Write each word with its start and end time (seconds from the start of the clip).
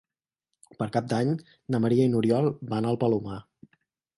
Per 0.79 0.87
Cap 0.95 1.11
d'Any 1.11 1.29
na 1.75 1.81
Maria 1.85 2.07
i 2.09 2.13
n'Oriol 2.15 2.51
van 2.73 2.89
al 2.93 2.99
Palomar. 3.05 3.39